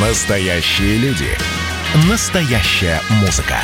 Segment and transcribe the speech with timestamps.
[0.00, 1.26] Настоящие люди.
[2.08, 3.56] Настоящая музыка.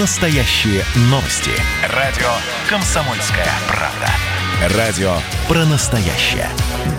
[0.00, 1.52] Настоящие новости.
[1.94, 2.26] Радио
[2.68, 4.76] «Комсомольская правда».
[4.76, 5.12] Радио
[5.46, 6.48] про настоящее.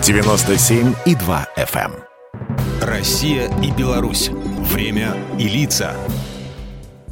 [0.00, 1.92] 97,2 FM.
[1.92, 2.80] эм.
[2.80, 4.30] Россия и Беларусь.
[4.30, 5.94] Время и лица.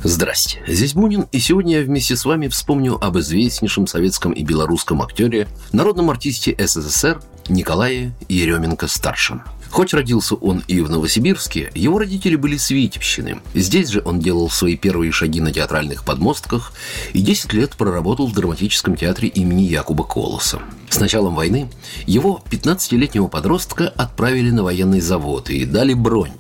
[0.03, 5.03] Здрасте, здесь Бунин, и сегодня я вместе с вами вспомню об известнейшем советском и белорусском
[5.03, 9.43] актере, народном артисте СССР Николае Еременко-старшем.
[9.71, 12.69] Хоть родился он и в Новосибирске, его родители были с.
[13.55, 16.73] Здесь же он делал свои первые шаги на театральных подмостках
[17.12, 20.60] и 10 лет проработал в драматическом театре имени Якуба Колоса.
[20.91, 21.70] С началом войны
[22.07, 26.32] его 15-летнего подростка отправили на военный завод и дали бронь.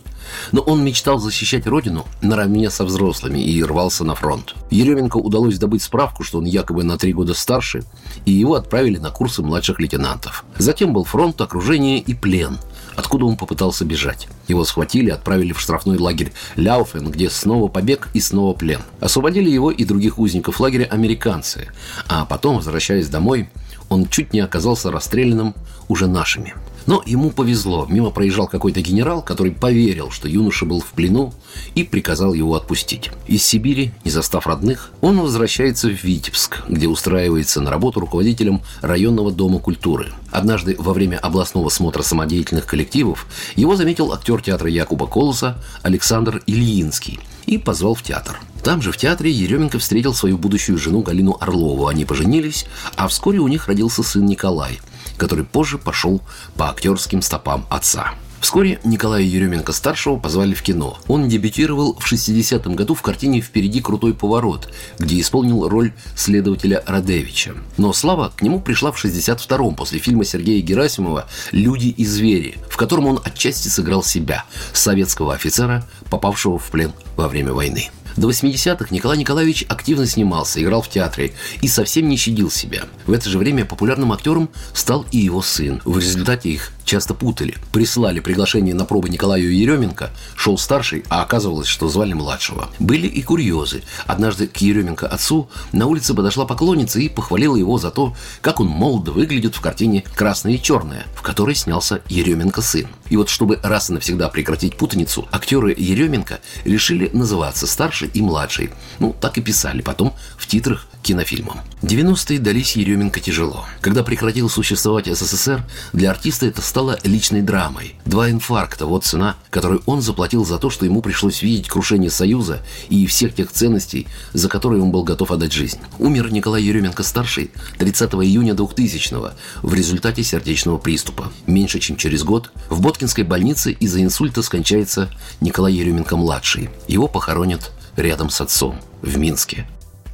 [0.52, 4.54] Но он мечтал защищать родину наравне со взрослыми и рвался на фронт.
[4.70, 7.82] Еременко удалось добыть справку, что он якобы на три года старше,
[8.24, 10.44] и его отправили на курсы младших лейтенантов.
[10.58, 12.58] Затем был фронт, окружение и плен,
[12.98, 14.26] откуда он попытался бежать.
[14.48, 18.80] Его схватили, отправили в штрафной лагерь Ляуфен, где снова побег и снова плен.
[18.98, 21.68] Освободили его и других узников лагеря американцы,
[22.08, 23.48] а потом, возвращаясь домой,
[23.88, 25.54] он чуть не оказался расстрелянным
[25.86, 26.54] уже нашими.
[26.88, 27.84] Но ему повезло.
[27.86, 31.34] Мимо проезжал какой-то генерал, который поверил, что юноша был в плену
[31.74, 33.10] и приказал его отпустить.
[33.26, 39.30] Из Сибири, не застав родных, он возвращается в Витебск, где устраивается на работу руководителем районного
[39.30, 40.14] дома культуры.
[40.30, 47.20] Однажды во время областного смотра самодеятельных коллективов его заметил актер театра Якуба Колоса Александр Ильинский
[47.44, 48.40] и позвал в театр.
[48.64, 51.86] Там же в театре Еременко встретил свою будущую жену Галину Орлову.
[51.86, 52.64] Они поженились,
[52.96, 54.80] а вскоре у них родился сын Николай,
[55.18, 56.22] который позже пошел
[56.56, 58.14] по актерским стопам отца.
[58.40, 60.98] Вскоре Николая Еременко-старшего позвали в кино.
[61.08, 67.54] Он дебютировал в 60-м году в картине «Впереди крутой поворот», где исполнил роль следователя Радевича.
[67.76, 72.76] Но слава к нему пришла в 62-м после фильма Сергея Герасимова «Люди и звери», в
[72.76, 77.90] котором он отчасти сыграл себя, советского офицера, попавшего в плен во время войны.
[78.18, 82.82] До 80-х Николай Николаевич активно снимался, играл в театре и совсем не щадил себя.
[83.06, 85.80] В это же время популярным актером стал и его сын.
[85.84, 87.54] В результате их часто путали.
[87.70, 92.70] Присылали приглашение на пробы Николаю Еременко, шел старший, а оказывалось, что звали младшего.
[92.78, 93.82] Были и курьезы.
[94.06, 98.66] Однажды к Еременко отцу на улице подошла поклонница и похвалила его за то, как он
[98.68, 102.88] молодо выглядит в картине «Красное и черное», в которой снялся Еременко сын.
[103.10, 107.66] И вот чтобы раз и навсегда прекратить путаницу, актеры Еременко решили называться
[108.08, 108.70] старший и младший.
[108.98, 111.60] Ну, так и писали потом в титрах кинофильмам.
[111.82, 113.64] 90-е дались Еременко тяжело.
[113.80, 117.94] Когда прекратил существовать СССР, для артиста это стало личной драмой.
[118.04, 122.60] Два инфаркта– вот цена, которую он заплатил за то, что ему пришлось видеть крушение Союза
[122.90, 125.78] и всех тех ценностей, за которые он был готов отдать жизнь.
[125.98, 129.30] Умер Николай Еременко-старший 30 июня 2000-го
[129.62, 131.32] в результате сердечного приступа.
[131.46, 136.70] Меньше чем через год в Боткинской больнице из-за инсульта скончается Николай Еременко-младший.
[136.88, 139.66] Его похоронят рядом с отцом в Минске.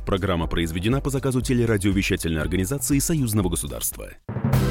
[0.07, 4.11] Программа произведена по заказу телерадиовещательной организации Союзного государства.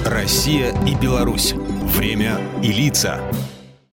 [0.05, 1.53] Россия и Беларусь.
[1.53, 3.21] Время и лица.